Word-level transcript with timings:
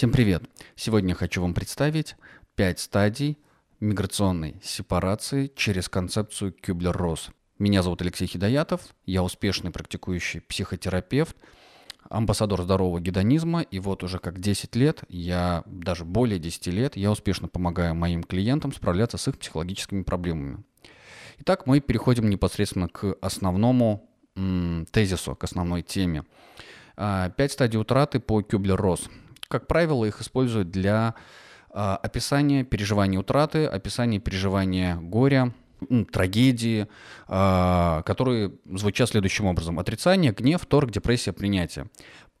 Всем 0.00 0.12
привет! 0.12 0.44
Сегодня 0.76 1.14
хочу 1.14 1.42
вам 1.42 1.52
представить 1.52 2.16
5 2.54 2.80
стадий 2.80 3.36
миграционной 3.80 4.56
сепарации 4.62 5.52
через 5.54 5.90
концепцию 5.90 6.54
Кюблер-Росс. 6.54 7.28
Меня 7.58 7.82
зовут 7.82 8.00
Алексей 8.00 8.26
Хидоятов, 8.26 8.80
я 9.04 9.22
успешный 9.22 9.70
практикующий 9.70 10.40
психотерапевт, 10.40 11.36
амбассадор 12.08 12.62
здорового 12.62 12.98
гедонизма, 12.98 13.60
и 13.60 13.78
вот 13.78 14.02
уже 14.02 14.18
как 14.18 14.40
10 14.40 14.74
лет, 14.74 15.04
я 15.10 15.64
даже 15.66 16.06
более 16.06 16.38
10 16.38 16.68
лет, 16.68 16.96
я 16.96 17.10
успешно 17.10 17.46
помогаю 17.48 17.94
моим 17.94 18.22
клиентам 18.22 18.72
справляться 18.72 19.18
с 19.18 19.28
их 19.28 19.38
психологическими 19.38 20.02
проблемами. 20.02 20.64
Итак, 21.40 21.66
мы 21.66 21.80
переходим 21.80 22.30
непосредственно 22.30 22.88
к 22.88 23.16
основному 23.20 24.08
м, 24.34 24.86
тезису, 24.92 25.36
к 25.36 25.44
основной 25.44 25.82
теме. 25.82 26.24
А, 26.96 27.28
пять 27.28 27.52
стадий 27.52 27.78
утраты 27.78 28.18
по 28.18 28.40
Кюблер-Росс. 28.40 29.10
Как 29.50 29.66
правило, 29.66 30.04
их 30.04 30.20
используют 30.20 30.70
для 30.70 31.16
а, 31.70 31.96
описания 31.96 32.62
переживания 32.62 33.18
утраты, 33.18 33.66
описания 33.66 34.20
переживания 34.20 34.94
горя, 34.94 35.52
трагедии, 36.12 36.86
а, 37.26 38.02
которые 38.02 38.52
звучат 38.64 39.08
следующим 39.08 39.46
образом. 39.46 39.80
Отрицание, 39.80 40.30
гнев, 40.30 40.64
торг, 40.66 40.92
депрессия, 40.92 41.32
принятие. 41.32 41.90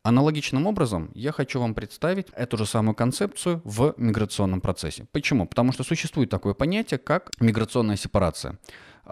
Аналогичным 0.04 0.68
образом 0.68 1.10
я 1.14 1.32
хочу 1.32 1.58
вам 1.58 1.74
представить 1.74 2.28
эту 2.30 2.56
же 2.56 2.64
самую 2.64 2.94
концепцию 2.94 3.60
в 3.64 3.92
миграционном 3.96 4.60
процессе. 4.60 5.06
Почему? 5.10 5.48
Потому 5.48 5.72
что 5.72 5.82
существует 5.82 6.30
такое 6.30 6.54
понятие, 6.54 6.98
как 6.98 7.32
миграционная 7.40 7.96
сепарация. 7.96 8.56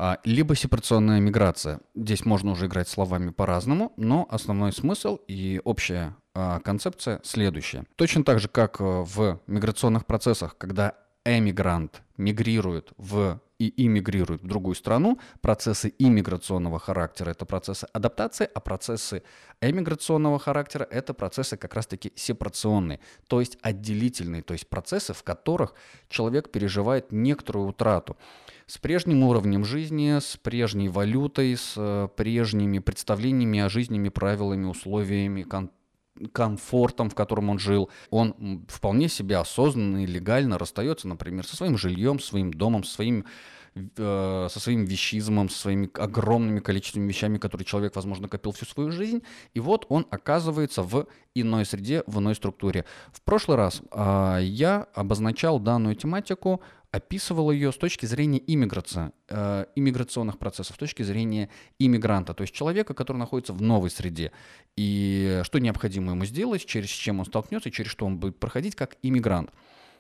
А, 0.00 0.20
либо 0.22 0.54
сепарационная 0.54 1.18
миграция. 1.18 1.80
Здесь 1.96 2.24
можно 2.24 2.52
уже 2.52 2.66
играть 2.66 2.88
словами 2.88 3.30
по-разному, 3.30 3.92
но 3.96 4.28
основной 4.30 4.72
смысл 4.72 5.18
и 5.26 5.60
общая 5.64 6.14
а, 6.34 6.60
концепция 6.60 7.20
следующая. 7.24 7.84
Точно 7.96 8.22
так 8.22 8.38
же, 8.38 8.46
как 8.46 8.80
э, 8.80 8.84
в 8.84 9.40
миграционных 9.48 10.06
процессах, 10.06 10.56
когда 10.56 10.94
эмигрант 11.24 12.02
мигрирует 12.16 12.92
в 12.96 13.40
и 13.58 13.86
иммигрирует 13.86 14.42
в 14.42 14.46
другую 14.46 14.74
страну, 14.74 15.18
процессы 15.40 15.92
иммиграционного 15.98 16.78
характера– 16.78 17.30
это 17.32 17.44
процессы 17.44 17.86
адаптации, 17.92 18.48
а 18.54 18.60
процессы 18.60 19.22
эмиграционного 19.60 20.38
характера– 20.38 20.86
это 20.90 21.12
процессы 21.12 21.56
как 21.56 21.74
раз-таки 21.74 22.12
сепарационные, 22.14 23.00
то 23.26 23.40
есть 23.40 23.58
отделительные, 23.60 24.42
то 24.42 24.52
есть 24.52 24.68
процессы, 24.68 25.12
в 25.12 25.22
которых 25.24 25.74
человек 26.08 26.50
переживает 26.50 27.10
некоторую 27.10 27.68
утрату. 27.68 28.16
С 28.66 28.78
прежним 28.78 29.24
уровнем 29.24 29.64
жизни, 29.64 30.18
с 30.20 30.36
прежней 30.36 30.88
валютой, 30.88 31.56
с 31.56 31.72
э, 31.76 32.08
прежними 32.16 32.78
представлениями 32.78 33.60
о 33.60 33.68
жизни, 33.68 34.08
правилами, 34.10 34.66
условиями, 34.66 35.42
кон 35.42 35.70
комфортом, 36.32 37.10
в 37.10 37.14
котором 37.14 37.50
он 37.50 37.58
жил. 37.58 37.90
Он 38.10 38.64
вполне 38.68 39.08
себе 39.08 39.36
осознанно 39.36 40.04
и 40.04 40.06
легально 40.06 40.58
расстается, 40.58 41.08
например, 41.08 41.46
со 41.46 41.56
своим 41.56 41.76
жильем, 41.78 42.20
своим 42.20 42.52
домом, 42.52 42.84
своим 42.84 43.24
э, 43.96 44.48
со 44.50 44.60
своим 44.60 44.84
вещизмом, 44.84 45.48
со 45.48 45.58
своими 45.58 45.90
огромными 45.94 46.60
количествами 46.60 47.08
вещами, 47.08 47.38
которые 47.38 47.64
человек, 47.64 47.96
возможно, 47.96 48.28
копил 48.28 48.52
всю 48.52 48.66
свою 48.66 48.90
жизнь. 48.90 49.22
И 49.54 49.60
вот 49.60 49.86
он 49.88 50.06
оказывается 50.10 50.82
в 50.82 51.06
иной 51.34 51.64
среде, 51.64 52.02
в 52.06 52.18
иной 52.18 52.34
структуре. 52.34 52.84
В 53.12 53.22
прошлый 53.22 53.56
раз 53.56 53.82
э, 53.90 54.38
я 54.42 54.86
обозначал 54.94 55.60
данную 55.60 55.94
тематику 55.94 56.60
описывал 56.90 57.50
ее 57.50 57.70
с 57.70 57.76
точки 57.76 58.06
зрения 58.06 58.42
иммиграции, 58.46 59.12
э, 59.28 59.66
иммиграционных 59.76 60.38
процессов, 60.38 60.76
с 60.76 60.78
точки 60.78 61.02
зрения 61.02 61.50
иммигранта, 61.78 62.34
то 62.34 62.42
есть 62.42 62.54
человека, 62.54 62.94
который 62.94 63.18
находится 63.18 63.52
в 63.52 63.60
новой 63.60 63.90
среде. 63.90 64.32
И 64.76 65.42
что 65.44 65.58
необходимо 65.58 66.12
ему 66.12 66.24
сделать, 66.24 66.64
через 66.64 66.88
чем 66.88 67.20
он 67.20 67.26
столкнется, 67.26 67.70
через 67.70 67.90
что 67.90 68.06
он 68.06 68.18
будет 68.18 68.38
проходить 68.38 68.74
как 68.74 68.96
иммигрант. 69.02 69.50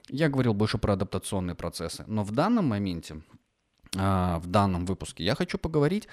Я 0.08 0.30
говорил 0.30 0.54
больше 0.54 0.78
про 0.78 0.94
адаптационные 0.94 1.54
процессы, 1.54 2.04
но 2.06 2.24
в 2.24 2.30
данном 2.30 2.66
моменте 2.66 3.20
в 3.92 4.42
данном 4.46 4.84
выпуске, 4.86 5.24
я 5.24 5.34
хочу 5.34 5.58
поговорить 5.58 6.08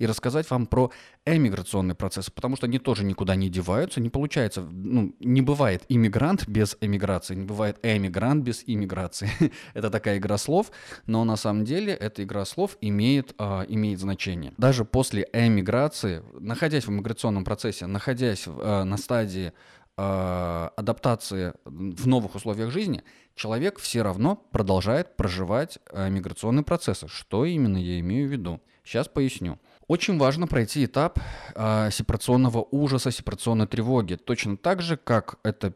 и 0.00 0.06
рассказать 0.06 0.50
вам 0.50 0.66
про 0.66 0.90
эмиграционный 1.26 1.94
процесс, 1.94 2.30
потому 2.30 2.56
что 2.56 2.66
они 2.66 2.78
тоже 2.78 3.04
никуда 3.04 3.36
не 3.36 3.50
деваются, 3.50 4.00
не 4.00 4.08
получается, 4.08 4.62
ну, 4.62 5.14
не 5.20 5.42
бывает 5.42 5.84
иммигрант 5.88 6.48
без 6.48 6.76
эмиграции, 6.80 7.34
не 7.34 7.44
бывает 7.44 7.78
эмигрант 7.82 8.42
без 8.42 8.64
иммиграции. 8.66 9.30
это 9.74 9.90
такая 9.90 10.16
игра 10.16 10.38
слов, 10.38 10.72
но 11.06 11.24
на 11.24 11.36
самом 11.36 11.64
деле 11.64 11.92
эта 11.92 12.24
игра 12.24 12.46
слов 12.46 12.78
имеет, 12.80 13.34
э, 13.38 13.64
имеет 13.68 14.00
значение. 14.00 14.54
Даже 14.56 14.86
после 14.86 15.28
эмиграции, 15.34 16.22
находясь 16.38 16.86
в 16.86 16.90
иммиграционном 16.90 17.44
процессе, 17.44 17.86
находясь 17.86 18.44
э, 18.46 18.82
на 18.84 18.96
стадии 18.96 19.52
адаптации 20.76 21.52
в 21.64 22.06
новых 22.06 22.34
условиях 22.34 22.70
жизни, 22.70 23.02
человек 23.34 23.78
все 23.78 24.02
равно 24.02 24.36
продолжает 24.36 25.16
проживать 25.16 25.78
э, 25.90 26.08
миграционные 26.10 26.64
процессы. 26.64 27.08
Что 27.08 27.44
именно 27.44 27.76
я 27.76 28.00
имею 28.00 28.28
в 28.28 28.32
виду? 28.32 28.60
Сейчас 28.84 29.08
поясню. 29.08 29.58
Очень 29.90 30.18
важно 30.18 30.46
пройти 30.46 30.84
этап 30.84 31.18
э, 31.56 31.90
сепарационного 31.90 32.64
ужаса, 32.70 33.10
сепарационной 33.10 33.66
тревоги. 33.66 34.14
Точно 34.14 34.56
так 34.56 34.82
же, 34.82 34.96
как 34.96 35.40
это 35.42 35.72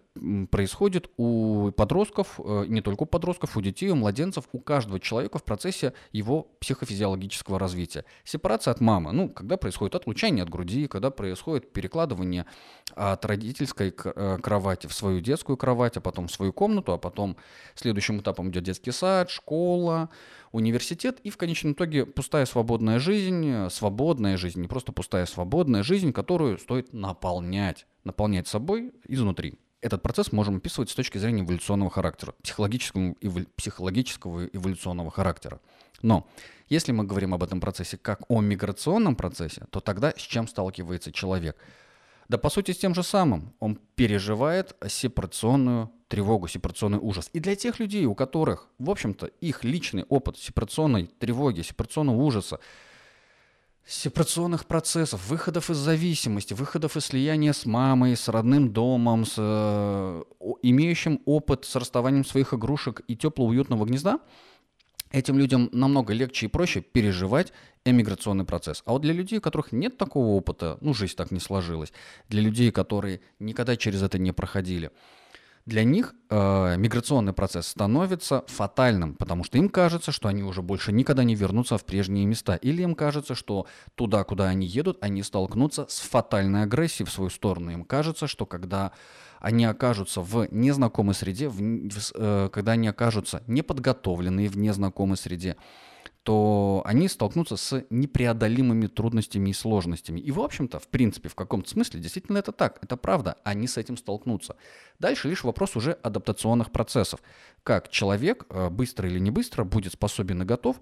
происходит 0.52 1.10
у 1.16 1.72
подростков, 1.72 2.38
э, 2.38 2.66
не 2.68 2.80
только 2.80 3.02
у 3.02 3.06
подростков, 3.06 3.56
у 3.56 3.60
детей, 3.60 3.90
у 3.90 3.96
младенцев, 3.96 4.44
у 4.52 4.60
каждого 4.60 5.00
человека 5.00 5.38
в 5.38 5.42
процессе 5.42 5.94
его 6.12 6.44
психофизиологического 6.60 7.58
развития. 7.58 8.04
Сепарация 8.22 8.70
от 8.70 8.80
мамы, 8.80 9.10
ну, 9.10 9.28
когда 9.30 9.56
происходит 9.56 9.96
отлучение 9.96 10.44
от 10.44 10.48
груди, 10.48 10.86
когда 10.86 11.10
происходит 11.10 11.72
перекладывание 11.72 12.46
от 12.94 13.24
родительской 13.24 13.92
э, 13.92 14.38
кровати 14.40 14.86
в 14.86 14.94
свою 14.94 15.18
детскую 15.22 15.56
кровать, 15.56 15.96
а 15.96 16.00
потом 16.00 16.28
в 16.28 16.32
свою 16.32 16.52
комнату, 16.52 16.92
а 16.92 16.98
потом 16.98 17.36
следующим 17.74 18.20
этапом 18.20 18.50
идет 18.50 18.62
детский 18.62 18.92
сад, 18.92 19.28
школа, 19.28 20.08
университет 20.54 21.18
и 21.24 21.30
в 21.30 21.36
конечном 21.36 21.72
итоге 21.72 22.06
пустая 22.06 22.46
свободная 22.46 23.00
жизнь, 23.00 23.68
свободная 23.70 24.36
жизнь, 24.36 24.60
не 24.60 24.68
просто 24.68 24.92
пустая 24.92 25.26
свободная 25.26 25.82
жизнь, 25.82 26.12
которую 26.12 26.58
стоит 26.58 26.92
наполнять, 26.92 27.86
наполнять 28.04 28.46
собой 28.46 28.92
изнутри. 29.08 29.54
Этот 29.80 30.00
процесс 30.02 30.32
можем 30.32 30.56
описывать 30.56 30.90
с 30.90 30.94
точки 30.94 31.18
зрения 31.18 31.42
эволюционного 31.42 31.90
характера, 31.90 32.34
психологического, 32.42 33.16
эволю, 33.20 33.46
психологического 33.56 34.46
эволюционного 34.46 35.10
характера. 35.10 35.60
Но 36.02 36.26
если 36.68 36.92
мы 36.92 37.04
говорим 37.04 37.34
об 37.34 37.42
этом 37.42 37.60
процессе 37.60 37.98
как 37.98 38.22
о 38.28 38.40
миграционном 38.40 39.16
процессе, 39.16 39.66
то 39.70 39.80
тогда 39.80 40.12
с 40.16 40.22
чем 40.22 40.46
сталкивается 40.46 41.10
человек? 41.10 41.56
Да 42.28 42.38
по 42.38 42.48
сути 42.48 42.70
с 42.70 42.78
тем 42.78 42.94
же 42.94 43.02
самым. 43.02 43.52
Он 43.58 43.78
переживает 43.96 44.76
сепарационную 44.88 45.90
тревогу, 46.14 46.46
сепарационный 46.46 47.00
ужас. 47.00 47.28
И 47.32 47.40
для 47.40 47.56
тех 47.56 47.80
людей, 47.80 48.06
у 48.06 48.14
которых, 48.14 48.68
в 48.78 48.88
общем-то, 48.88 49.26
их 49.40 49.64
личный 49.64 50.04
опыт 50.04 50.38
сепарационной 50.38 51.10
тревоги, 51.18 51.62
сепарационного 51.62 52.22
ужаса, 52.22 52.60
сепарационных 53.84 54.66
процессов, 54.66 55.28
выходов 55.28 55.70
из 55.70 55.76
зависимости, 55.76 56.54
выходов 56.54 56.96
из 56.96 57.06
слияния 57.06 57.52
с 57.52 57.66
мамой, 57.66 58.14
с 58.14 58.28
родным 58.28 58.72
домом, 58.72 59.24
с 59.24 59.34
э, 59.38 60.22
имеющим 60.62 61.20
опыт 61.24 61.64
с 61.64 61.74
расставанием 61.74 62.24
своих 62.24 62.54
игрушек 62.54 63.00
и 63.08 63.16
теплого 63.16 63.48
уютного 63.48 63.84
гнезда, 63.84 64.20
этим 65.10 65.36
людям 65.36 65.68
намного 65.72 66.12
легче 66.12 66.46
и 66.46 66.48
проще 66.48 66.80
переживать 66.80 67.52
эмиграционный 67.84 68.44
процесс. 68.44 68.84
А 68.86 68.92
вот 68.92 69.02
для 69.02 69.12
людей, 69.12 69.38
у 69.38 69.42
которых 69.42 69.72
нет 69.72 69.98
такого 69.98 70.28
опыта, 70.36 70.78
ну, 70.80 70.94
жизнь 70.94 71.16
так 71.16 71.32
не 71.32 71.40
сложилась, 71.40 71.92
для 72.28 72.40
людей, 72.40 72.70
которые 72.70 73.20
никогда 73.40 73.76
через 73.76 74.00
это 74.00 74.18
не 74.18 74.30
проходили, 74.30 74.92
для 75.66 75.82
них 75.84 76.14
э, 76.28 76.76
миграционный 76.76 77.32
процесс 77.32 77.68
становится 77.68 78.44
фатальным, 78.48 79.14
потому 79.14 79.44
что 79.44 79.56
им 79.56 79.70
кажется, 79.70 80.12
что 80.12 80.28
они 80.28 80.42
уже 80.42 80.60
больше 80.60 80.92
никогда 80.92 81.24
не 81.24 81.34
вернутся 81.34 81.78
в 81.78 81.84
прежние 81.84 82.26
места, 82.26 82.56
или 82.56 82.82
им 82.82 82.94
кажется, 82.94 83.34
что 83.34 83.66
туда, 83.94 84.24
куда 84.24 84.48
они 84.48 84.66
едут, 84.66 84.98
они 85.00 85.22
столкнутся 85.22 85.86
с 85.88 86.00
фатальной 86.00 86.64
агрессией 86.64 87.06
в 87.06 87.12
свою 87.12 87.30
сторону. 87.30 87.70
Им 87.70 87.84
кажется, 87.84 88.26
что 88.26 88.44
когда 88.44 88.92
они 89.44 89.66
окажутся 89.66 90.22
в 90.22 90.48
незнакомой 90.50 91.14
среде, 91.14 91.50
в, 91.50 91.58
в, 91.58 92.12
э, 92.14 92.48
когда 92.50 92.72
они 92.72 92.88
окажутся 92.88 93.42
неподготовленные 93.46 94.48
в 94.48 94.56
незнакомой 94.56 95.18
среде, 95.18 95.56
то 96.22 96.80
они 96.86 97.08
столкнутся 97.08 97.58
с 97.58 97.84
непреодолимыми 97.90 98.86
трудностями 98.86 99.50
и 99.50 99.52
сложностями. 99.52 100.18
И, 100.18 100.30
в 100.30 100.40
общем-то, 100.40 100.78
в 100.78 100.88
принципе, 100.88 101.28
в 101.28 101.34
каком-то 101.34 101.68
смысле 101.68 102.00
действительно 102.00 102.38
это 102.38 102.52
так, 102.52 102.78
это 102.80 102.96
правда, 102.96 103.36
они 103.44 103.68
с 103.68 103.76
этим 103.76 103.98
столкнутся. 103.98 104.56
Дальше 104.98 105.28
лишь 105.28 105.44
вопрос 105.44 105.76
уже 105.76 105.92
адаптационных 105.92 106.70
процессов. 106.70 107.20
Как 107.62 107.90
человек, 107.90 108.46
э, 108.48 108.70
быстро 108.70 109.06
или 109.06 109.18
не 109.18 109.30
быстро, 109.30 109.64
будет 109.64 109.92
способен 109.92 110.40
и 110.40 110.46
готов 110.46 110.80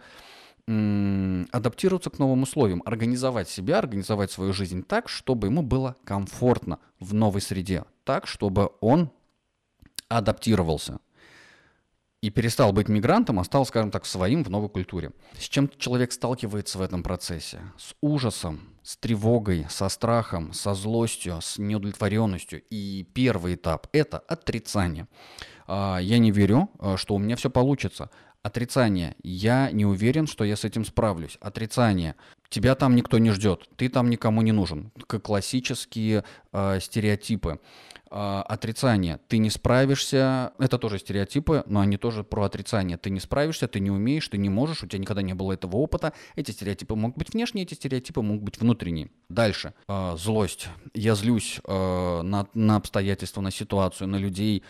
адаптироваться 0.66 2.10
к 2.10 2.18
новым 2.18 2.42
условиям, 2.42 2.82
организовать 2.86 3.48
себя, 3.48 3.78
организовать 3.78 4.30
свою 4.30 4.52
жизнь 4.52 4.84
так, 4.84 5.08
чтобы 5.08 5.48
ему 5.48 5.62
было 5.62 5.96
комфортно 6.04 6.78
в 7.00 7.14
новой 7.14 7.40
среде, 7.40 7.84
так, 8.04 8.26
чтобы 8.26 8.70
он 8.80 9.10
адаптировался. 10.08 10.98
и 12.22 12.30
перестал 12.30 12.72
быть 12.72 12.88
мигрантом, 12.88 13.40
а 13.40 13.44
стал, 13.44 13.66
скажем 13.66 13.90
так, 13.90 14.06
своим 14.06 14.44
в 14.44 14.48
новой 14.48 14.68
культуре. 14.68 15.10
С 15.36 15.48
чем 15.48 15.68
человек 15.76 16.12
сталкивается 16.12 16.78
в 16.78 16.82
этом 16.82 17.02
процессе? 17.02 17.58
С 17.76 17.96
ужасом, 18.00 18.60
с 18.84 18.96
тревогой, 18.96 19.66
со 19.68 19.88
страхом, 19.88 20.52
со 20.52 20.72
злостью, 20.74 21.40
с 21.42 21.58
неудовлетворенностью. 21.58 22.62
И 22.70 23.04
первый 23.12 23.56
этап– 23.56 23.88
это 23.92 24.20
отрицание. 24.20 25.08
А, 25.66 25.98
я 25.98 26.18
не 26.18 26.30
верю, 26.30 26.70
а, 26.78 26.96
что 26.96 27.16
у 27.16 27.18
меня 27.18 27.34
все 27.34 27.50
получится. 27.50 28.08
Отрицание. 28.42 29.14
Я 29.22 29.70
не 29.70 29.86
уверен, 29.86 30.26
что 30.26 30.44
я 30.44 30.56
с 30.56 30.64
этим 30.64 30.84
справлюсь. 30.84 31.38
Отрицание. 31.40 32.16
Тебя 32.48 32.74
там 32.74 32.96
никто 32.96 33.18
не 33.18 33.30
ждет, 33.30 33.68
ты 33.76 33.88
там 33.88 34.10
никому 34.10 34.42
не 34.42 34.52
нужен. 34.52 34.90
Классические 35.06 36.24
э, 36.52 36.80
стереотипы. 36.80 37.60
Э, 38.14 38.42
отрицание. 38.46 39.20
Ты 39.28 39.38
не 39.38 39.48
справишься. 39.48 40.52
Это 40.58 40.76
тоже 40.76 40.98
стереотипы, 40.98 41.62
но 41.66 41.80
они 41.80 41.96
тоже 41.96 42.24
про 42.24 42.44
отрицание. 42.44 42.98
Ты 42.98 43.08
не 43.08 43.20
справишься, 43.20 43.68
ты 43.68 43.80
не 43.80 43.90
умеешь, 43.90 44.28
ты 44.28 44.36
не 44.36 44.50
можешь, 44.50 44.82
у 44.82 44.86
тебя 44.86 44.98
никогда 44.98 45.22
не 45.22 45.32
было 45.32 45.52
этого 45.52 45.76
опыта. 45.76 46.12
Эти 46.36 46.50
стереотипы 46.50 46.94
могут 46.94 47.16
быть 47.16 47.32
внешние, 47.32 47.64
эти 47.64 47.72
стереотипы 47.72 48.20
могут 48.20 48.42
быть 48.42 48.60
внутренние. 48.60 49.08
Дальше. 49.30 49.72
Э, 49.88 50.16
злость. 50.18 50.68
Я 50.92 51.14
злюсь 51.14 51.58
э, 51.64 52.22
на, 52.22 52.46
на 52.52 52.76
обстоятельства, 52.76 53.40
на 53.40 53.50
ситуацию, 53.50 54.08
на 54.08 54.16
людей 54.16 54.62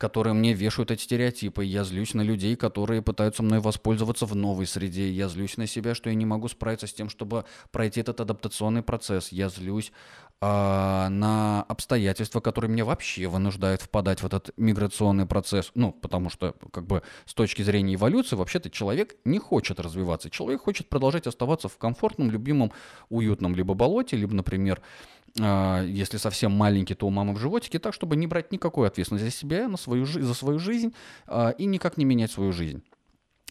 которые 0.00 0.32
мне 0.32 0.54
вешают 0.54 0.90
эти 0.90 1.02
стереотипы. 1.02 1.62
Я 1.62 1.84
злюсь 1.84 2.14
на 2.14 2.22
людей, 2.22 2.56
которые 2.56 3.02
пытаются 3.02 3.42
мной 3.42 3.60
воспользоваться 3.60 4.24
в 4.24 4.34
новой 4.34 4.66
среде. 4.66 5.10
Я 5.10 5.28
злюсь 5.28 5.58
на 5.58 5.66
себя, 5.66 5.94
что 5.94 6.08
я 6.08 6.14
не 6.14 6.24
могу 6.24 6.48
справиться 6.48 6.86
с 6.86 6.92
тем, 6.94 7.10
чтобы 7.10 7.44
пройти 7.70 8.00
этот 8.00 8.18
адаптационный 8.18 8.82
процесс. 8.82 9.30
Я 9.30 9.50
злюсь 9.50 9.92
э, 10.40 10.46
на 10.46 11.64
обстоятельства, 11.68 12.40
которые 12.40 12.70
меня 12.70 12.86
вообще 12.86 13.26
вынуждают 13.26 13.82
впадать 13.82 14.22
в 14.22 14.26
этот 14.26 14.52
миграционный 14.56 15.26
процесс. 15.26 15.70
Ну, 15.74 15.92
потому 15.92 16.30
что, 16.30 16.54
как 16.72 16.86
бы, 16.86 17.02
с 17.26 17.34
точки 17.34 17.60
зрения 17.60 17.96
эволюции, 17.96 18.36
вообще-то 18.36 18.70
человек 18.70 19.16
не 19.26 19.38
хочет 19.38 19.80
развиваться. 19.80 20.30
Человек 20.30 20.62
хочет 20.62 20.88
продолжать 20.88 21.26
оставаться 21.26 21.68
в 21.68 21.76
комфортном, 21.76 22.30
любимом, 22.30 22.72
уютном 23.10 23.54
либо 23.54 23.74
болоте, 23.74 24.16
либо, 24.16 24.34
например, 24.34 24.80
если 25.36 26.16
совсем 26.16 26.52
маленький, 26.52 26.94
то 26.94 27.06
у 27.06 27.10
мамы 27.10 27.34
в 27.34 27.38
животике, 27.38 27.78
так, 27.78 27.94
чтобы 27.94 28.16
не 28.16 28.26
брать 28.26 28.52
никакой 28.52 28.88
ответственности 28.88 29.26
за 29.26 29.30
себя, 29.30 29.68
на 29.68 29.76
свою, 29.76 30.04
за 30.04 30.34
свою 30.34 30.58
жизнь 30.58 30.92
а, 31.26 31.50
и 31.50 31.66
никак 31.66 31.96
не 31.96 32.04
менять 32.04 32.32
свою 32.32 32.52
жизнь. 32.52 32.82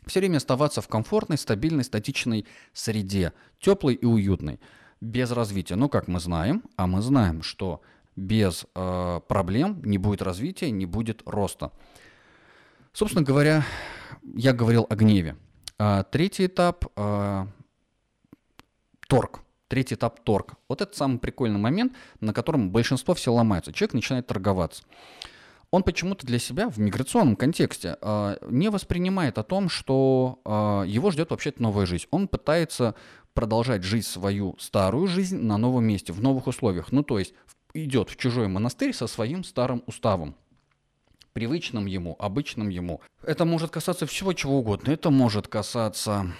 Все 0.06 0.20
время 0.20 0.38
оставаться 0.38 0.82
в 0.82 0.88
комфортной, 0.88 1.38
стабильной, 1.38 1.84
статичной 1.84 2.46
среде, 2.74 3.34
теплой 3.60 3.94
и 3.94 4.06
уютной, 4.06 4.60
без 5.02 5.32
развития. 5.32 5.76
Но 5.76 5.88
как 5.88 6.08
мы 6.08 6.20
знаем, 6.20 6.64
а 6.76 6.88
мы 6.88 7.02
знаем, 7.02 7.44
что 7.44 7.82
без 8.16 8.66
э, 8.76 9.22
проблем 9.28 9.82
не 9.84 9.98
будет 9.98 10.22
развития, 10.22 10.72
не 10.72 10.86
будет 10.86 11.22
роста. 11.26 11.72
Собственно 12.92 13.24
говоря, 13.24 13.64
я 14.36 14.52
говорил 14.52 14.86
о 14.90 14.96
гневе. 14.96 15.38
А, 15.78 16.04
третий 16.04 16.48
этап 16.48 16.86
э,– 16.96 17.46
торг– 19.08 19.42
Третий 19.70 19.96
этап– 19.96 20.20
торг. 20.24 20.56
Вот 20.68 20.82
это 20.82 20.98
самый 20.98 21.20
прикольный 21.20 21.60
момент, 21.60 21.94
на 22.20 22.34
котором 22.34 22.72
большинство 22.72 23.14
все 23.14 23.32
ломается. 23.32 23.72
Человек 23.72 23.94
начинает 23.94 24.28
торговаться. 24.28 24.84
Он 25.72 25.84
почему-то 25.84 26.26
для 26.26 26.40
себя 26.40 26.70
в 26.70 26.80
миграционном 26.80 27.36
контексте 27.36 27.96
э, 28.02 28.38
не 28.50 28.70
воспринимает 28.70 29.38
о 29.38 29.44
том, 29.44 29.70
что 29.70 30.42
э, 30.44 30.90
его 30.90 31.12
ждет 31.12 31.30
вообще-то 31.30 31.62
новая 31.62 31.86
жизнь. 31.86 32.08
Он 32.10 32.28
пытается 32.28 32.96
продолжать 33.36 33.84
жить 33.84 34.08
свою 34.08 34.56
старую 34.58 35.06
жизнь 35.08 35.38
на 35.38 35.58
новом 35.58 35.86
месте, 35.86 36.12
в 36.12 36.22
новых 36.22 36.48
условиях. 36.48 36.92
Ну, 36.92 37.04
то 37.04 37.20
есть 37.20 37.36
идет 37.76 38.10
в 38.10 38.16
чужой 38.16 38.48
монастырь 38.48 38.94
со 38.94 39.06
своим 39.06 39.44
старым 39.44 39.84
уставом 39.86 40.36
привычным 41.34 41.86
ему, 41.86 42.16
обычным 42.20 42.70
ему. 42.70 43.02
Это 43.22 43.46
может 43.46 43.70
касаться 43.70 44.08
всего 44.08 44.34
чего 44.34 44.58
угодно. 44.58 44.92
Это 44.92 45.12
может 45.12 45.48
касаться 45.48 46.34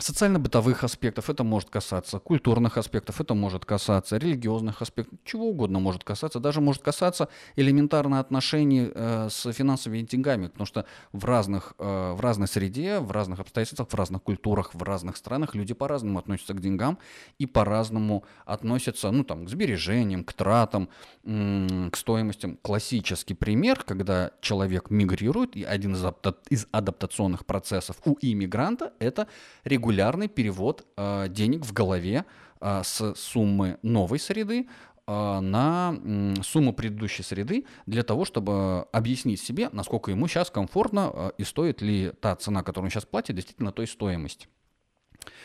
социально-бытовых 0.00 0.84
аспектов, 0.84 1.30
это 1.30 1.44
может 1.44 1.70
касаться 1.70 2.18
культурных 2.18 2.78
аспектов, 2.78 3.20
это 3.20 3.34
может 3.34 3.64
касаться 3.64 4.16
религиозных 4.16 4.82
аспектов, 4.82 5.18
чего 5.24 5.48
угодно 5.48 5.78
может 5.78 6.04
касаться, 6.04 6.40
даже 6.40 6.60
может 6.60 6.82
касаться 6.82 7.28
элементарно 7.56 8.20
отношений 8.20 8.90
э, 8.94 9.28
с 9.30 9.52
финансовыми 9.52 10.02
деньгами, 10.02 10.48
потому 10.48 10.66
что 10.66 10.84
в, 11.12 11.24
разных, 11.24 11.74
э, 11.78 12.12
в 12.12 12.20
разной 12.20 12.48
среде, 12.48 12.98
в 12.98 13.10
разных 13.12 13.40
обстоятельствах, 13.40 13.88
в 13.88 13.94
разных 13.94 14.22
культурах, 14.22 14.74
в 14.74 14.82
разных 14.82 15.16
странах 15.16 15.54
люди 15.54 15.74
по-разному 15.74 16.18
относятся 16.18 16.54
к 16.54 16.60
деньгам 16.60 16.98
и 17.38 17.46
по-разному 17.46 18.24
относятся 18.46 19.10
ну, 19.10 19.24
там, 19.24 19.46
к 19.46 19.48
сбережениям, 19.48 20.24
к 20.24 20.32
тратам, 20.32 20.88
к 21.24 21.96
стоимостям. 21.96 22.56
Классический 22.62 23.34
пример, 23.34 23.82
когда 23.84 24.32
человек 24.40 24.90
мигрирует, 24.90 25.56
и 25.56 25.64
один 25.64 25.94
из, 25.94 26.04
из 26.48 26.66
адаптационных 26.72 27.44
процессов 27.46 27.96
у 28.04 28.16
иммигранта– 28.20 28.92
это 28.98 29.28
регулярность 29.64 29.89
регулярный 29.90 30.28
перевод 30.28 30.86
э, 30.96 31.26
денег 31.28 31.64
в 31.64 31.72
голове 31.72 32.24
э, 32.60 32.82
с 32.84 33.14
суммы 33.16 33.78
новой 33.82 34.20
среды 34.20 34.68
э, 35.06 35.40
на 35.40 35.94
э, 35.96 36.34
сумму 36.42 36.72
предыдущей 36.72 37.24
среды 37.24 37.64
для 37.86 38.04
того, 38.04 38.24
чтобы 38.24 38.82
объяснить 38.92 39.40
себе, 39.40 39.68
насколько 39.72 40.12
ему 40.12 40.28
сейчас 40.28 40.50
комфортно 40.50 41.10
э, 41.12 41.30
и 41.38 41.44
стоит 41.44 41.82
ли 41.82 42.12
та 42.20 42.36
цена, 42.36 42.62
которую 42.62 42.86
он 42.86 42.90
сейчас 42.90 43.04
платит, 43.04 43.34
действительно 43.34 43.72
той 43.72 43.88
стоимости. 43.88 44.46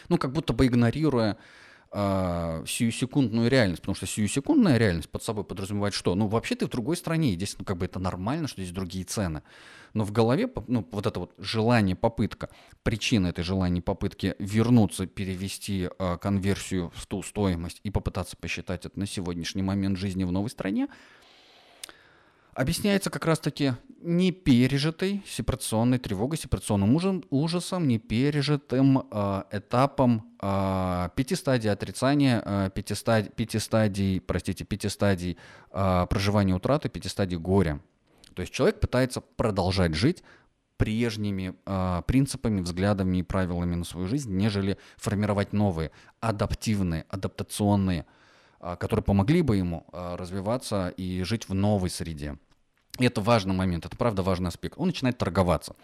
Ну, 0.10 0.18
как 0.20 0.32
будто 0.32 0.54
бы 0.54 0.68
игнорируя 0.68 1.38
э, 1.96 2.64
сиюсекундную 2.68 3.50
реальность, 3.50 3.82
потому 3.82 3.96
что 3.96 4.06
сиюсекундная 4.06 4.78
реальность 4.78 5.10
под 5.10 5.24
собой 5.24 5.46
подразумевает 5.46 5.94
что? 5.94 6.14
Ну, 6.14 6.28
вообще 6.28 6.56
ты 6.56 6.66
в 6.66 6.70
другой 6.70 6.98
стране, 6.98 7.32
и 7.32 7.36
здесь, 7.36 7.56
ну, 7.58 7.64
как 7.64 7.78
бы 7.78 7.86
это 7.86 8.00
нормально, 8.00 8.48
что 8.48 8.62
здесь 8.62 8.74
другие 8.74 9.06
цены. 9.06 9.42
Но 9.94 10.04
в 10.04 10.12
голове, 10.12 10.52
ну, 10.68 10.86
вот 10.92 11.06
это 11.06 11.22
вот 11.22 11.32
желание, 11.38 11.96
попытка, 11.96 12.50
причина 12.84 13.28
этой 13.28 13.46
желания, 13.46 13.82
попытки 13.82 14.36
вернуться, 14.40 15.08
перевести 15.08 15.90
э, 15.98 16.18
конверсию 16.18 16.92
в 16.94 17.08
ту 17.08 17.24
стоимость 17.24 17.80
и 17.84 17.90
попытаться 17.90 18.36
посчитать 18.36 18.86
это 18.86 19.00
на 19.00 19.08
сегодняшний 19.08 19.64
момент 19.64 19.98
жизни 19.98 20.26
в 20.26 20.32
новой 20.34 20.50
стране, 20.50 20.90
объясняется 22.56 23.10
как 23.10 23.26
раз-таки 23.26 23.74
непережитой 24.02 25.22
сепарационной 25.28 26.00
тревогой, 26.00 26.38
сепарационным 26.38 26.96
ужасом, 27.30 27.88
непережитым 27.88 29.08
э, 29.12 29.44
этапом 29.52 30.34
э, 30.42 31.10
пяти 31.16 31.36
стадий 31.36 31.72
отрицания, 31.72 32.42
э, 32.46 32.70
пяти, 32.74 32.96
стадий, 32.96 33.32
пяти 33.32 33.60
стадий, 33.60 34.22
простите, 34.22 34.64
пяти 34.64 34.90
стадий 34.90 35.38
э, 35.72 36.08
проживания 36.10 36.54
утраты, 36.54 36.88
пяти 36.88 37.10
стадий 37.10 37.38
горя. 37.38 37.82
То 38.34 38.42
есть 38.42 38.54
человек 38.54 38.80
пытается 38.80 39.22
продолжать 39.22 39.94
жить 39.94 40.24
прежними 40.78 41.56
э, 41.66 42.02
принципами, 42.08 42.62
взглядами 42.62 43.18
и 43.18 43.24
правилами 43.24 43.76
на 43.76 43.84
свою 43.84 44.08
жизнь, 44.08 44.34
нежели 44.34 44.78
формировать 44.98 45.52
новые, 45.52 45.92
адаптивные, 46.22 47.06
адаптационные, 47.10 48.02
э, 48.02 48.06
которые 48.76 49.04
помогли 49.04 49.42
бы 49.42 49.58
ему 49.58 49.86
э, 49.94 50.16
развиваться 50.16 50.90
и 50.98 51.24
жить 51.24 51.48
в 51.48 51.54
новой 51.54 51.90
среде. 51.90 52.38
И 53.00 53.06
это 53.06 53.22
важный 53.22 53.54
момент, 53.54 53.86
это 53.86 53.96
правда 53.98 54.24
важный 54.24 54.48
аспект. 54.48 54.80
Он 54.80 54.88
начинает 54.88 55.18
торговаться. 55.18 55.76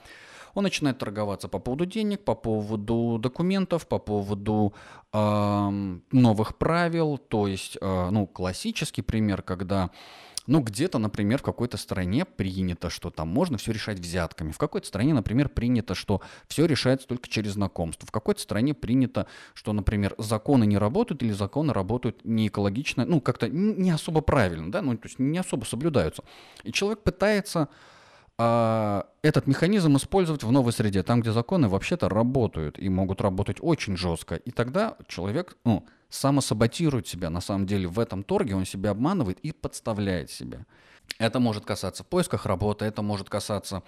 Он 0.54 0.64
начинает 0.64 0.98
торговаться 0.98 1.48
по 1.48 1.60
поводу 1.60 1.86
денег, 1.86 2.24
по 2.24 2.36
поводу 2.36 3.18
документов, 3.20 3.88
по 3.88 4.00
поводу 4.00 4.74
э, 5.14 5.98
новых 6.12 6.58
правил. 6.58 7.18
То 7.18 7.48
есть, 7.48 7.78
э, 7.80 8.10
ну, 8.12 8.28
классический 8.28 9.02
пример, 9.02 9.42
когда 9.42 9.92
ну, 10.48 10.62
где-то, 10.62 10.98
например, 10.98 11.40
в 11.40 11.44
какой-то 11.44 11.78
стране 11.78 12.26
принято, 12.26 12.90
что 12.90 13.10
там 13.10 13.28
можно 13.28 13.58
все 13.58 13.72
решать 13.72 14.00
взятками. 14.00 14.52
В 14.52 14.58
какой-то 14.58 14.88
стране, 14.88 15.14
например, 15.14 15.50
принято, 15.50 15.96
что 15.96 16.22
все 16.48 16.66
решается 16.66 17.08
только 17.08 17.30
через 17.30 17.52
знакомство. 17.52 18.08
В 18.08 18.12
какой-то 18.12 18.42
стране 18.42 18.74
принято, 18.74 19.28
что, 19.54 19.74
например, 19.74 20.16
законы 20.18 20.66
не 20.66 20.78
работают 20.78 21.24
или 21.24 21.32
законы 21.32 21.74
работают 21.74 22.26
не 22.26 22.48
экологично, 22.48 23.06
ну, 23.06 23.22
как-то 23.22 23.50
не 23.50 23.92
особо 23.92 24.22
правильно, 24.22 24.72
да, 24.72 24.82
ну, 24.82 24.98
то 24.98 25.08
есть 25.08 25.20
не 25.20 25.38
особо 25.38 25.66
соблюдаются. 25.66 26.24
И 26.64 26.72
человек 26.72 27.04
пытается 27.04 27.70
а, 28.44 29.06
этот 29.22 29.46
механизм 29.46 29.98
использовать 29.98 30.42
в 30.42 30.52
новой 30.52 30.74
среде, 30.74 31.04
там, 31.04 31.22
где 31.22 31.32
законы 31.32 31.68
вообще-то 31.70 32.10
работают 32.10 32.80
и 32.80 32.90
могут 32.90 33.22
работать 33.22 33.58
очень 33.62 33.96
жестко. 33.96 34.36
И 34.36 34.50
тогда 34.50 34.98
человек, 35.08 35.58
ну, 35.64 35.86
самосаботирует 36.10 37.08
себя 37.08 37.30
на 37.30 37.40
самом 37.40 37.68
деле 37.68 37.88
в 37.88 38.00
этом 38.00 38.24
торге, 38.24 38.56
он 38.56 38.66
себя 38.66 38.90
обманывает 38.90 39.38
и 39.42 39.52
подставляет 39.52 40.32
себя. 40.32 40.66
Это 41.20 41.40
может 41.40 41.66
касаться 41.66 42.04
поисках 42.04 42.48
работы, 42.48 42.84
это 42.86 43.04
может 43.04 43.30
касаться 43.30 43.84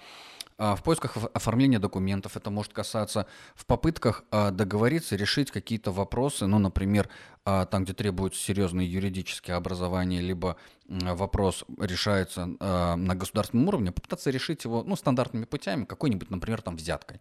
в 0.56 0.82
поисках 0.84 1.16
оформления 1.32 1.78
документов, 1.78 2.36
это 2.36 2.50
может 2.50 2.72
касаться 2.72 3.26
в 3.54 3.66
попытках 3.66 4.24
а, 4.30 4.50
договориться, 4.50 5.16
решить 5.16 5.50
какие-то 5.50 5.90
вопросы, 5.90 6.46
ну, 6.46 6.58
например, 6.58 7.08
а, 7.44 7.66
там, 7.66 7.84
где 7.84 7.92
требуются 7.92 8.40
серьезные 8.40 8.90
юридические 8.90 9.56
образования, 9.56 10.20
либо 10.20 10.56
вопрос 10.86 11.64
решается 11.80 12.46
на 12.46 13.14
государственном 13.14 13.68
уровне, 13.68 13.90
попытаться 13.90 14.30
решить 14.30 14.64
его, 14.64 14.84
ну, 14.84 14.96
стандартными 14.96 15.44
путями, 15.44 15.86
какой-нибудь, 15.86 16.30
например, 16.30 16.62
там, 16.62 16.76
взяткой. 16.76 17.20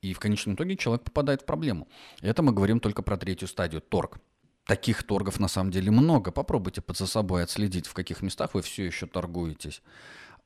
И 0.00 0.12
в 0.12 0.20
конечном 0.20 0.54
итоге 0.54 0.76
человек 0.76 1.02
попадает 1.04 1.42
в 1.42 1.46
проблему. 1.46 1.88
Это 2.20 2.42
мы 2.42 2.52
говорим 2.52 2.78
только 2.78 3.02
про 3.02 3.16
третью 3.16 3.48
стадию, 3.48 3.80
торг. 3.80 4.18
Таких 4.64 5.02
торгов 5.02 5.40
на 5.40 5.48
самом 5.48 5.70
деле 5.70 5.90
много. 5.90 6.30
Попробуйте 6.30 6.82
под 6.82 6.98
за 6.98 7.06
собой 7.06 7.42
отследить, 7.42 7.86
в 7.86 7.94
каких 7.94 8.22
местах 8.22 8.54
вы 8.54 8.62
все 8.62 8.84
еще 8.84 9.06
торгуетесь. 9.06 9.82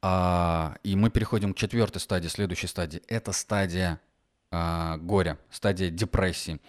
А, 0.02 0.76
и 0.82 0.96
мы 0.96 1.10
переходим 1.10 1.54
к 1.54 1.56
четвертой 1.56 2.00
стадии, 2.00 2.26
следующей 2.28 2.66
стадии. 2.66 3.02
Это 3.06 3.30
стадия 3.30 4.00
а, 4.50 4.96
горя, 4.98 5.38
стадия 5.50 5.90
депрессии. 5.90 6.60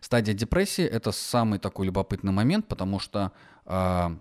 Стадия 0.00 0.34
депрессии 0.34 0.84
это 0.84 1.12
самый 1.12 1.60
такой 1.60 1.86
любопытный 1.86 2.32
момент, 2.32 2.66
потому 2.66 2.98
что 2.98 3.32
а, 3.64 4.16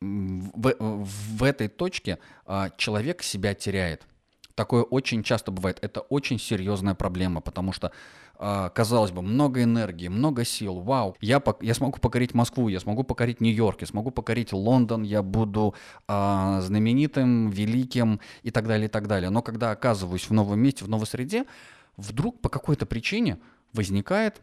в, 0.00 0.74
в 0.78 1.42
этой 1.44 1.68
точке 1.68 2.18
а, 2.44 2.70
человек 2.76 3.22
себя 3.22 3.54
теряет. 3.54 4.02
Такое 4.56 4.84
очень 4.84 5.22
часто 5.22 5.52
бывает. 5.52 5.78
Это 5.82 6.00
очень 6.00 6.38
серьезная 6.38 6.94
проблема, 6.94 7.42
потому 7.42 7.72
что, 7.72 7.92
а, 8.38 8.70
казалось 8.70 9.10
бы, 9.10 9.20
много 9.20 9.62
энергии, 9.62 10.08
много 10.08 10.46
сил. 10.46 10.80
Вау, 10.80 11.14
я, 11.20 11.42
я 11.60 11.74
смогу 11.74 11.98
покорить 11.98 12.32
Москву, 12.32 12.68
я 12.68 12.80
смогу 12.80 13.04
покорить 13.04 13.42
Нью-Йорк, 13.42 13.82
я 13.82 13.86
смогу 13.86 14.10
покорить 14.10 14.54
Лондон, 14.54 15.02
я 15.02 15.22
буду 15.22 15.74
а, 16.08 16.62
знаменитым, 16.62 17.50
великим 17.50 18.18
и 18.42 18.50
так 18.50 18.66
далее, 18.66 18.86
и 18.86 18.90
так 18.90 19.06
далее. 19.08 19.28
Но 19.28 19.42
когда 19.42 19.72
оказываюсь 19.72 20.30
в 20.30 20.32
новом 20.32 20.58
месте, 20.58 20.86
в 20.86 20.88
новой 20.88 21.06
среде, 21.06 21.44
вдруг 21.98 22.40
по 22.40 22.48
какой-то 22.48 22.86
причине 22.86 23.38
возникает 23.74 24.40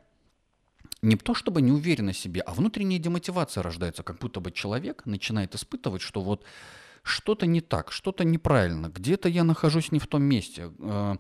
не 1.02 1.16
то 1.16 1.34
чтобы 1.34 1.64
неуверенность 1.64 2.20
в 2.20 2.22
себе, 2.22 2.42
а 2.42 2.54
внутренняя 2.54 3.00
демотивация 3.00 3.64
рождается, 3.64 4.04
как 4.04 4.20
будто 4.20 4.40
бы 4.40 4.52
человек 4.52 5.08
начинает 5.08 5.56
испытывать, 5.56 6.04
что 6.04 6.22
вот 6.22 6.46
что-то 7.04 7.46
не 7.46 7.62
так, 7.62 7.92
что-то 7.92 8.24
неправильно, 8.24 8.88
где-то 8.88 9.30
я 9.30 9.44
нахожусь 9.44 9.92
не 9.92 10.00
в 10.00 10.08
том 10.08 10.24
месте. 10.24 10.72
Э, 10.80 11.16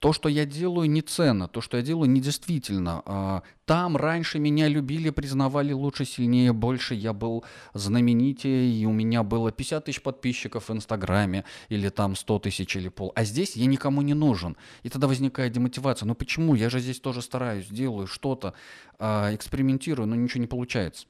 то, 0.00 0.14
что 0.14 0.30
я 0.30 0.46
делаю, 0.46 0.90
не 0.90 1.02
ценно, 1.02 1.46
то, 1.46 1.60
что 1.60 1.76
я 1.76 1.82
делаю, 1.82 2.10
недействительно. 2.10 3.02
А, 3.04 3.42
там 3.66 3.98
раньше 3.98 4.38
меня 4.38 4.66
любили, 4.66 5.10
признавали 5.10 5.72
лучше, 5.74 6.06
сильнее, 6.06 6.54
больше. 6.54 6.94
Я 6.94 7.12
был 7.12 7.44
знаменитее, 7.74 8.72
и 8.72 8.86
у 8.86 8.92
меня 8.92 9.22
было 9.22 9.52
50 9.52 9.84
тысяч 9.84 10.02
подписчиков 10.02 10.68
в 10.68 10.72
Инстаграме, 10.72 11.44
или 11.68 11.90
там 11.90 12.16
100 12.16 12.38
тысяч 12.38 12.76
или 12.76 12.88
пол. 12.88 13.12
А 13.14 13.24
здесь 13.24 13.56
я 13.56 13.66
никому 13.66 14.00
не 14.00 14.14
нужен. 14.14 14.56
И 14.82 14.88
тогда 14.88 15.06
возникает 15.06 15.52
демотивация. 15.52 16.06
Ну 16.06 16.14
почему? 16.14 16.54
Я 16.54 16.70
же 16.70 16.80
здесь 16.80 16.98
тоже 16.98 17.20
стараюсь, 17.20 17.66
делаю 17.66 18.06
что-то, 18.06 18.54
а, 18.98 19.34
экспериментирую, 19.34 20.08
но 20.08 20.14
ничего 20.14 20.40
не 20.40 20.46
получается. 20.48 21.06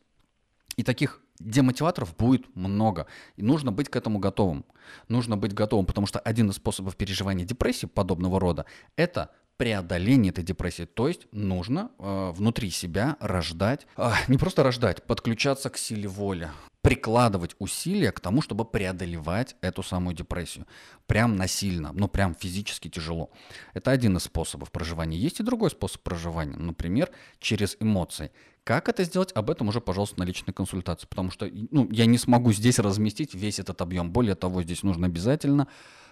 И 0.77 0.83
таких 0.83 1.21
Демотиваторов 1.41 2.15
будет 2.17 2.55
много, 2.55 3.07
и 3.37 3.43
нужно 3.43 3.73
быть 3.73 3.89
к 3.89 3.97
этому 3.97 4.19
готовым. 4.19 4.65
Нужно 5.09 5.37
быть 5.37 5.55
готовым, 5.55 5.87
потому 5.87 6.07
что 6.07 6.19
один 6.19 6.51
из 6.51 6.57
способов 6.57 6.97
переживания 6.97 7.47
депрессии 7.47 7.87
подобного 7.87 8.39
рода– 8.39 8.67
это 8.97 9.31
преодоление 9.57 10.31
этой 10.31 10.45
депрессии. 10.45 10.85
То 10.85 11.09
есть 11.09 11.27
нужно 11.33 11.91
э, 11.99 12.31
внутри 12.35 12.71
себя 12.71 13.17
рождать, 13.21 13.87
э, 13.97 14.11
не 14.29 14.39
просто 14.39 14.63
рождать, 14.63 15.03
подключаться 15.03 15.71
к 15.71 15.77
силе 15.77 16.09
воли, 16.09 16.51
прикладывать 16.83 17.57
усилия 17.59 18.11
к 18.11 18.21
тому, 18.21 18.41
чтобы 18.41 18.65
преодолевать 18.65 19.57
эту 19.61 19.83
самую 19.83 20.15
депрессию. 20.17 20.67
Прям 21.07 21.37
насильно, 21.37 21.93
ну 21.93 22.09
прям 22.09 22.35
физически 22.35 22.89
тяжело. 22.89 23.31
Это 23.75 23.91
один 23.91 24.17
из 24.17 24.25
способов 24.25 24.71
проживания. 24.73 25.19
Есть 25.19 25.41
и 25.41 25.43
другой 25.43 25.71
способ 25.71 26.03
проживания, 26.03 26.57
например, 26.57 27.11
через 27.39 27.77
эмоции. 27.81 28.31
Как 28.65 28.89
это 28.89 29.05
сделать, 29.05 29.33
об 29.33 29.51
этом 29.51 29.69
уже, 29.69 29.81
пожалуйста, 29.81 30.19
на 30.21 30.25
личной 30.25 30.53
консультации, 30.53 31.07
потому 31.07 31.31
что 31.31 31.49
ну, 31.71 31.89
я 31.91 32.07
не 32.07 32.19
смогу 32.19 32.53
здесь 32.53 32.79
разместить 32.79 33.35
весь 33.35 33.59
этот 33.59 33.81
объем. 33.83 34.13
Более 34.13 34.35
того, 34.35 34.63
здесь 34.63 34.83
нужно 34.83 35.07
обязательно 35.07 35.67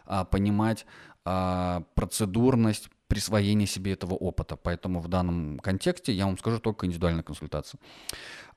а, 0.06 0.24
понимать 0.24 0.84
а, 1.24 1.84
процедурность 1.94 2.88
присвоения 3.08 3.66
себе 3.66 3.92
этого 3.92 4.14
опыта. 4.14 4.56
Поэтому 4.56 5.00
в 5.00 5.08
данном 5.08 5.58
контексте 5.58 6.12
я 6.12 6.26
вам 6.26 6.38
скажу 6.38 6.58
только 6.58 6.86
индивидуальная 6.86 7.22
консультация. 7.22 7.80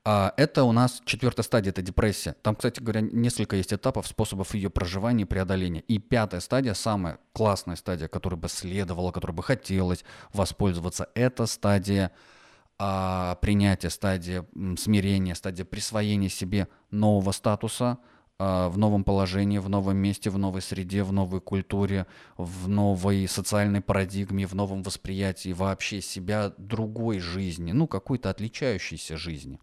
А, 0.03 0.33
это 0.35 0.63
у 0.63 0.71
нас 0.71 1.01
четвертая 1.05 1.43
стадия, 1.43 1.71
это 1.71 1.83
депрессия. 1.83 2.35
Там, 2.41 2.55
кстати 2.55 2.79
говоря, 2.79 3.01
несколько 3.01 3.55
есть 3.55 3.71
этапов, 3.71 4.07
способов 4.07 4.55
ее 4.55 4.71
проживания 4.71 5.23
и 5.23 5.27
преодоления. 5.27 5.81
И 5.81 5.99
пятая 5.99 6.41
стадия, 6.41 6.73
самая 6.73 7.19
классная 7.33 7.75
стадия, 7.75 8.07
которой 8.07 8.35
бы 8.35 8.49
следовало, 8.49 9.11
которой 9.11 9.33
бы 9.33 9.43
хотелось 9.43 10.03
воспользоваться, 10.33 11.07
это 11.13 11.45
стадия 11.45 12.11
а, 12.79 13.35
принятия, 13.35 13.91
стадия 13.91 14.43
смирения, 14.79 15.35
стадия 15.35 15.65
присвоения 15.65 16.29
себе 16.29 16.67
нового 16.89 17.31
статуса 17.31 17.99
а, 18.39 18.69
в 18.69 18.79
новом 18.79 19.03
положении, 19.03 19.59
в 19.59 19.69
новом 19.69 19.97
месте, 19.97 20.31
в 20.31 20.39
новой 20.39 20.63
среде, 20.63 21.03
в 21.03 21.13
новой 21.13 21.41
культуре, 21.41 22.07
в 22.37 22.67
новой 22.67 23.27
социальной 23.27 23.81
парадигме, 23.81 24.47
в 24.47 24.55
новом 24.55 24.81
восприятии 24.81 25.53
вообще 25.53 26.01
себя 26.01 26.51
другой 26.57 27.19
жизни, 27.19 27.71
ну 27.71 27.85
какой-то 27.85 28.31
отличающейся 28.31 29.15
жизни. 29.15 29.59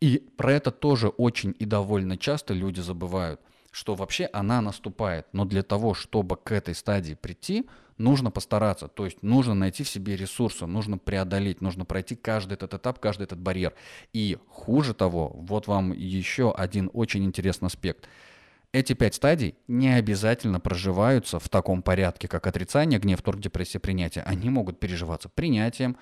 И 0.00 0.18
про 0.36 0.52
это 0.52 0.70
тоже 0.70 1.08
очень 1.08 1.54
и 1.58 1.64
довольно 1.64 2.16
часто 2.16 2.54
люди 2.54 2.80
забывают, 2.80 3.40
что 3.70 3.94
вообще 3.94 4.28
она 4.32 4.60
наступает. 4.60 5.26
Но 5.32 5.44
для 5.44 5.62
того, 5.62 5.94
чтобы 5.94 6.36
к 6.36 6.52
этой 6.52 6.74
стадии 6.74 7.14
прийти, 7.14 7.66
нужно 7.96 8.30
постараться. 8.30 8.88
То 8.88 9.04
есть 9.04 9.22
нужно 9.22 9.54
найти 9.54 9.82
в 9.82 9.88
себе 9.88 10.16
ресурсы, 10.16 10.66
нужно 10.66 10.98
преодолеть, 10.98 11.60
нужно 11.60 11.84
пройти 11.84 12.14
каждый 12.14 12.54
этот 12.54 12.74
этап, 12.74 13.00
каждый 13.00 13.24
этот 13.24 13.40
барьер. 13.40 13.74
И 14.12 14.38
хуже 14.48 14.94
того, 14.94 15.32
вот 15.34 15.66
вам 15.66 15.92
еще 15.92 16.52
один 16.52 16.90
очень 16.92 17.24
интересный 17.24 17.66
аспект. 17.66 18.08
Эти 18.70 18.92
пять 18.92 19.14
стадий 19.14 19.54
не 19.66 19.88
обязательно 19.88 20.60
проживаются 20.60 21.38
в 21.38 21.48
таком 21.48 21.82
порядке, 21.82 22.28
как 22.28 22.46
отрицание, 22.46 23.00
гнев, 23.00 23.22
торг, 23.22 23.40
депрессия, 23.40 23.80
принятие. 23.80 24.24
Они 24.24 24.50
могут 24.50 24.78
переживаться 24.78 25.28
принятием, 25.28 25.96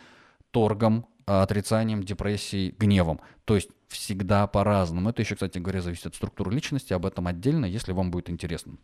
торгом, 0.51 1.07
отрицанием, 1.27 2.03
депрессией, 2.03 2.75
гневом. 2.77 3.21
То 3.45 3.55
есть 3.55 3.71
всегда 3.89 4.47
по-разному. 4.47 5.11
Это 5.11 5.23
еще, 5.23 5.35
кстати 5.35 5.59
говоря, 5.59 5.83
зависит 5.83 6.07
от 6.07 6.15
структуры 6.15 6.53
личности. 6.53 6.93
Об 6.93 7.07
этом 7.07 7.27
отдельно, 7.27 7.67
если 7.67 7.93
вам 7.93 8.11
будет 8.11 8.31
интересно. 8.31 8.79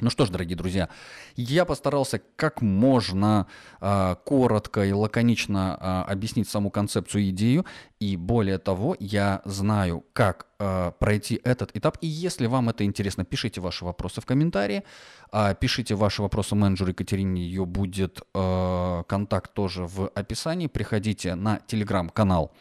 Ну 0.00 0.08
что 0.08 0.24
ж, 0.24 0.30
дорогие 0.30 0.56
друзья, 0.56 0.88
я 1.36 1.64
постарался 1.66 2.22
как 2.36 2.62
можно 2.62 3.46
э, 3.80 4.16
коротко 4.24 4.84
и 4.84 4.92
лаконично 4.92 5.76
э, 5.78 6.10
объяснить 6.12 6.48
саму 6.48 6.70
концепцию 6.70 7.24
и 7.24 7.30
идею, 7.30 7.66
и 7.98 8.16
более 8.16 8.56
того, 8.58 8.96
я 8.98 9.42
знаю, 9.44 10.04
как 10.14 10.46
э, 10.58 10.92
пройти 10.98 11.38
этот 11.44 11.76
этап. 11.76 11.98
И 12.00 12.06
если 12.06 12.46
вам 12.46 12.70
это 12.70 12.84
интересно, 12.84 13.24
пишите 13.26 13.60
ваши 13.60 13.84
вопросы 13.84 14.22
в 14.22 14.26
комментарии, 14.26 14.84
э, 15.32 15.54
пишите 15.60 15.94
ваши 15.94 16.22
вопросы 16.22 16.54
менеджеру 16.54 16.90
Екатерине, 16.90 17.42
ее 17.42 17.66
будет 17.66 18.22
э, 18.34 19.02
контакт 19.06 19.52
тоже 19.52 19.84
в 19.84 20.08
описании. 20.14 20.66
Приходите 20.66 21.34
на 21.34 21.60
телеграм-канал. 21.66 22.52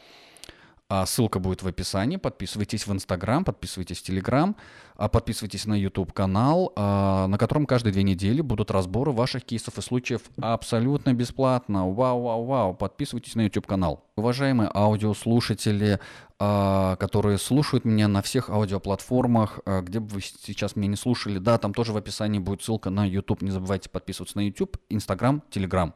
А 0.91 1.05
ссылка 1.05 1.37
будет 1.37 1.61
в 1.61 1.67
описании. 1.67 2.17
Подписывайтесь 2.17 2.87
в 2.87 2.91
Инстаграм, 2.91 3.45
подписывайтесь 3.45 3.99
в 3.99 4.01
Телеграм, 4.01 4.55
а, 4.95 5.07
подписывайтесь 5.07 5.67
на 5.67 5.75
YouTube 5.75 6.13
канал, 6.13 6.73
а, 6.75 7.27
на 7.27 7.37
котором 7.37 7.67
каждые 7.67 7.93
две 7.93 8.01
недели 8.01 8.41
будут 8.41 8.71
разборы 8.71 9.11
ваших 9.11 9.45
кейсов 9.45 9.77
и 9.77 9.81
случаев 9.81 10.21
абсолютно 10.41 11.13
бесплатно. 11.13 11.87
Вау, 11.91 12.23
вау, 12.23 12.43
вау. 12.43 12.73
Подписывайтесь 12.73 13.35
на 13.35 13.41
YouTube 13.41 13.67
канал. 13.67 14.03
Уважаемые 14.15 14.71
аудиослушатели, 14.73 15.99
которые 16.39 17.37
слушают 17.37 17.85
меня 17.85 18.07
на 18.07 18.23
всех 18.23 18.49
аудиоплатформах, 18.49 19.59
где 19.83 19.99
бы 19.99 20.07
вы 20.07 20.21
сейчас 20.21 20.75
меня 20.75 20.87
не 20.87 20.95
слушали, 20.95 21.37
да, 21.37 21.57
там 21.57 21.73
тоже 21.73 21.93
в 21.93 21.97
описании 21.97 22.39
будет 22.39 22.63
ссылка 22.63 22.89
на 22.89 23.05
YouTube. 23.05 23.43
Не 23.43 23.51
забывайте 23.51 23.89
подписываться 23.89 24.37
на 24.37 24.47
YouTube, 24.47 24.77
Instagram, 24.89 25.43
Telegram. 25.51 25.93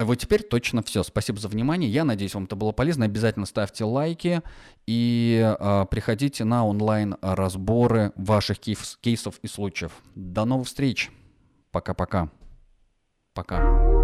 Вот 0.00 0.14
теперь 0.14 0.42
точно 0.42 0.82
все. 0.82 1.02
Спасибо 1.02 1.38
за 1.38 1.48
внимание. 1.48 1.90
Я 1.90 2.04
надеюсь, 2.04 2.34
вам 2.34 2.44
это 2.44 2.56
было 2.56 2.72
полезно. 2.72 3.04
Обязательно 3.04 3.44
ставьте 3.44 3.84
лайки 3.84 4.40
и 4.86 5.54
э, 5.58 5.86
приходите 5.90 6.44
на 6.44 6.66
онлайн-разборы 6.66 8.12
ваших 8.16 8.58
кейс- 8.58 8.96
кейсов 9.02 9.38
и 9.42 9.46
случаев. 9.46 9.92
До 10.14 10.46
новых 10.46 10.68
встреч. 10.68 11.10
Пока-пока. 11.70 12.30
Пока. 13.34 13.56
-пока. 13.58 13.60
Пока. 13.60 13.99